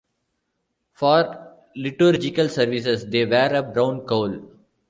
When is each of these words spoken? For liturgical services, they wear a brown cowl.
For 0.93 1.53
liturgical 1.75 2.49
services, 2.49 3.05
they 3.05 3.23
wear 3.23 3.53
a 3.53 3.61
brown 3.61 4.03
cowl. 4.07 4.41